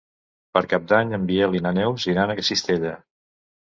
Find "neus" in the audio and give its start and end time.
1.81-2.11